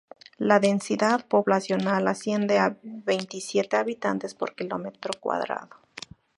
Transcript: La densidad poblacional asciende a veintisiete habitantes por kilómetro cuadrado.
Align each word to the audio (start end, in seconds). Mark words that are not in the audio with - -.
La 0.39 0.59
densidad 0.59 1.27
poblacional 1.27 2.07
asciende 2.07 2.57
a 2.57 2.75
veintisiete 2.81 3.77
habitantes 3.77 4.33
por 4.33 4.55
kilómetro 4.55 5.11
cuadrado. 5.19 5.75